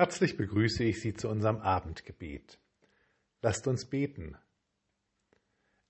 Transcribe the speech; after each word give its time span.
Herzlich 0.00 0.38
begrüße 0.38 0.82
ich 0.84 1.02
Sie 1.02 1.12
zu 1.12 1.28
unserem 1.28 1.58
Abendgebet. 1.58 2.58
Lasst 3.42 3.66
uns 3.66 3.84
beten. 3.84 4.34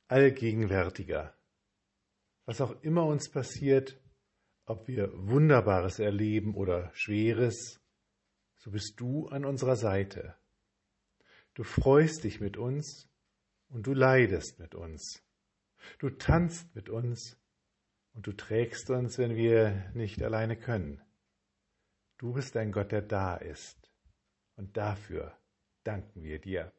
Allgegenwärtiger, 0.08 1.33
was 2.44 2.60
auch 2.60 2.83
immer 2.83 3.07
uns 3.07 3.31
passiert, 3.31 4.00
ob 4.67 4.88
wir 4.88 5.12
Wunderbares 5.15 6.00
erleben 6.00 6.57
oder 6.57 6.91
Schweres, 6.92 7.81
so 8.57 8.73
bist 8.73 8.98
du 8.98 9.29
an 9.29 9.45
unserer 9.45 9.77
Seite. 9.77 10.35
Du 11.55 11.63
freust 11.63 12.25
dich 12.25 12.41
mit 12.41 12.57
uns 12.57 13.09
und 13.69 13.87
du 13.87 13.95
leidest 13.95 14.59
mit 14.59 14.75
uns. 14.75 15.23
Du 16.01 16.11
tanzt 16.11 16.75
mit 16.75 16.89
uns 16.89 17.39
und 18.15 18.27
du 18.27 18.33
trägst 18.33 18.91
uns, 18.91 19.19
wenn 19.19 19.37
wir 19.37 19.89
nicht 19.95 20.21
alleine 20.21 20.57
können. 20.57 21.01
Du 22.19 22.33
bist 22.33 22.57
ein 22.57 22.73
Gott, 22.73 22.91
der 22.91 23.03
da 23.03 23.37
ist. 23.37 23.80
Und 24.61 24.77
dafür 24.77 25.32
danken 25.85 26.23
wir 26.23 26.39
dir. 26.39 26.71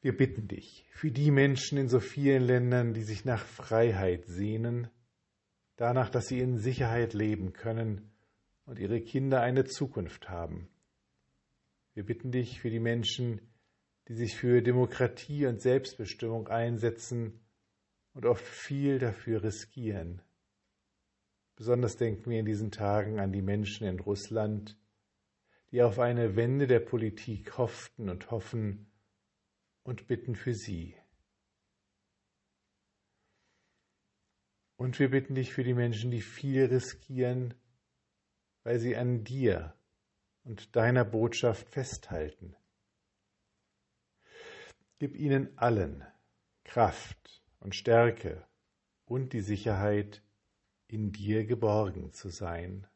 Wir 0.00 0.16
bitten 0.16 0.46
dich 0.46 0.86
für 0.92 1.10
die 1.10 1.32
Menschen 1.32 1.76
in 1.76 1.88
so 1.88 1.98
vielen 1.98 2.44
Ländern, 2.44 2.94
die 2.94 3.02
sich 3.02 3.24
nach 3.24 3.44
Freiheit 3.44 4.24
sehnen, 4.26 4.86
danach, 5.74 6.08
dass 6.08 6.28
sie 6.28 6.38
in 6.38 6.58
Sicherheit 6.58 7.14
leben 7.14 7.52
können 7.52 8.12
und 8.64 8.78
ihre 8.78 9.00
Kinder 9.00 9.40
eine 9.40 9.64
Zukunft 9.64 10.28
haben. 10.28 10.68
Wir 11.94 12.06
bitten 12.06 12.30
dich 12.30 12.60
für 12.60 12.70
die 12.70 12.78
Menschen, 12.78 13.40
die 14.06 14.14
sich 14.14 14.36
für 14.36 14.62
Demokratie 14.62 15.46
und 15.46 15.60
Selbstbestimmung 15.60 16.46
einsetzen 16.46 17.40
und 18.14 18.24
oft 18.24 18.44
viel 18.44 19.00
dafür 19.00 19.42
riskieren. 19.42 20.22
Besonders 21.56 21.96
denken 21.96 22.30
wir 22.30 22.38
in 22.38 22.46
diesen 22.46 22.70
Tagen 22.70 23.18
an 23.18 23.32
die 23.32 23.42
Menschen 23.42 23.84
in 23.84 23.98
Russland, 23.98 24.78
die 25.70 25.82
auf 25.82 25.98
eine 25.98 26.36
Wende 26.36 26.66
der 26.66 26.80
Politik 26.80 27.58
hofften 27.58 28.08
und 28.08 28.30
hoffen 28.30 28.90
und 29.82 30.06
bitten 30.06 30.34
für 30.34 30.54
sie. 30.54 30.96
Und 34.76 34.98
wir 34.98 35.10
bitten 35.10 35.34
dich 35.34 35.52
für 35.52 35.64
die 35.64 35.74
Menschen, 35.74 36.10
die 36.10 36.22
viel 36.22 36.66
riskieren, 36.66 37.54
weil 38.62 38.78
sie 38.78 38.96
an 38.96 39.24
dir 39.24 39.74
und 40.44 40.76
deiner 40.76 41.04
Botschaft 41.04 41.68
festhalten. 41.68 42.56
Gib 44.98 45.16
ihnen 45.16 45.56
allen 45.58 46.04
Kraft 46.64 47.42
und 47.60 47.74
Stärke 47.74 48.46
und 49.04 49.32
die 49.32 49.40
Sicherheit, 49.40 50.22
in 50.86 51.12
dir 51.12 51.44
geborgen 51.44 52.12
zu 52.12 52.30
sein. 52.30 52.86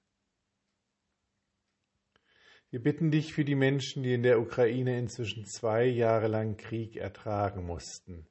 Wir 2.72 2.82
bitten 2.82 3.10
dich 3.10 3.34
für 3.34 3.44
die 3.44 3.54
Menschen, 3.54 4.02
die 4.02 4.14
in 4.14 4.22
der 4.22 4.40
Ukraine 4.40 4.98
inzwischen 4.98 5.44
zwei 5.44 5.84
Jahre 5.84 6.26
lang 6.26 6.56
Krieg 6.56 6.96
ertragen 6.96 7.66
mussten. 7.66 8.26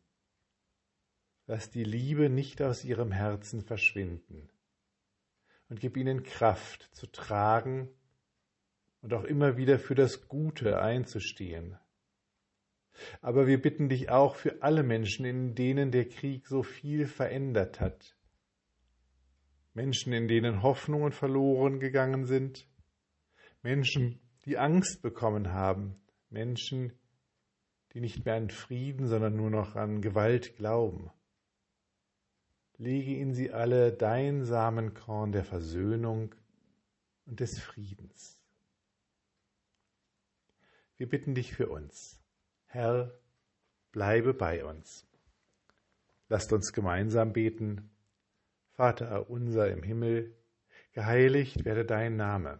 Lass 1.46 1.70
die 1.70 1.84
Liebe 1.84 2.28
nicht 2.28 2.60
aus 2.60 2.84
ihrem 2.84 3.12
Herzen 3.12 3.62
verschwinden 3.62 4.50
und 5.70 5.80
gib 5.80 5.96
ihnen 5.96 6.24
Kraft 6.24 6.90
zu 6.92 7.06
tragen 7.06 7.88
und 9.02 9.14
auch 9.14 9.26
immer 9.26 9.58
wieder 9.58 9.78
für 9.78 9.94
das 9.94 10.28
Gute 10.28 10.82
einzustehen. 10.82 11.78
Aber 13.22 13.46
wir 13.46 13.62
bitten 13.62 13.90
dich 13.90 14.10
auch 14.10 14.36
für 14.36 14.64
alle 14.64 14.82
Menschen, 14.82 15.24
in 15.24 15.54
denen 15.54 15.92
der 15.92 16.10
Krieg 16.10 16.48
so 16.48 16.64
viel 16.64 17.06
verändert 17.06 17.80
hat. 17.80 18.18
Menschen, 19.76 20.14
in 20.14 20.28
denen 20.28 20.64
Hoffnungen 20.64 21.12
verloren 21.12 21.80
gegangen 21.80 22.26
sind. 22.26 22.68
Menschen, 23.62 24.20
die 24.46 24.58
Angst 24.58 25.02
bekommen 25.02 25.54
haben. 25.54 25.96
Menschen, 26.30 26.94
die 27.94 28.02
nicht 28.02 28.26
mehr 28.26 28.36
an 28.36 28.50
Frieden, 28.50 29.08
sondern 29.08 29.36
nur 29.36 29.50
noch 29.50 29.76
an 29.76 30.02
Gewalt 30.02 30.56
glauben. 30.56 31.12
Lege 32.78 33.16
in 33.18 33.34
sie 33.34 33.52
alle 33.52 33.92
dein 33.92 34.46
Samenkorn 34.46 35.32
der 35.32 35.44
Versöhnung 35.44 36.34
und 37.26 37.40
des 37.40 37.60
Friedens. 37.60 38.40
Wir 40.98 41.08
bitten 41.08 41.36
dich 41.36 41.54
für 41.54 41.70
uns. 41.70 42.20
Herr, 42.66 43.14
bleibe 43.92 44.34
bei 44.34 44.64
uns. 44.64 45.06
Lasst 46.30 46.54
uns 46.54 46.74
gemeinsam 46.74 47.34
beten. 47.34 47.92
Vater 48.72 49.30
unser 49.30 49.70
im 49.70 49.84
Himmel, 49.84 50.34
geheiligt 50.94 51.66
werde 51.66 51.86
dein 51.86 52.16
Name, 52.16 52.60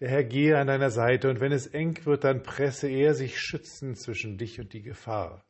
Der 0.00 0.10
Herr 0.10 0.24
gehe 0.24 0.58
an 0.58 0.66
deiner 0.66 0.90
Seite, 0.90 1.30
und 1.30 1.40
wenn 1.40 1.52
es 1.52 1.66
eng 1.66 2.04
wird, 2.04 2.24
dann 2.24 2.42
presse 2.42 2.88
er 2.88 3.14
sich 3.14 3.40
schützend 3.40 3.98
zwischen 3.98 4.36
dich 4.36 4.60
und 4.60 4.72
die 4.72 4.82
Gefahr. 4.82 5.44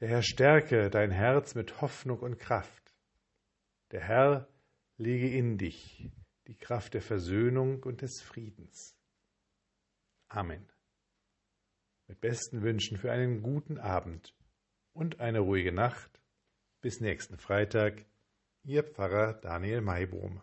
Der 0.00 0.08
Herr 0.08 0.22
stärke 0.22 0.88
dein 0.88 1.10
Herz 1.10 1.54
mit 1.54 1.82
Hoffnung 1.82 2.20
und 2.20 2.38
Kraft. 2.38 2.94
Der 3.90 4.00
Herr 4.00 4.48
lege 4.96 5.28
in 5.28 5.58
dich 5.58 6.10
die 6.46 6.56
Kraft 6.56 6.94
der 6.94 7.02
Versöhnung 7.02 7.82
und 7.82 8.00
des 8.00 8.22
Friedens. 8.22 8.96
Amen. 10.28 10.66
Mit 12.08 12.20
besten 12.20 12.62
Wünschen 12.62 12.96
für 12.96 13.12
einen 13.12 13.42
guten 13.42 13.78
Abend 13.78 14.34
und 14.92 15.20
eine 15.20 15.40
ruhige 15.40 15.72
Nacht. 15.72 16.20
Bis 16.80 17.00
nächsten 17.00 17.36
Freitag, 17.36 18.06
Ihr 18.64 18.82
Pfarrer 18.82 19.34
Daniel 19.34 19.82
Maibohm. 19.82 20.40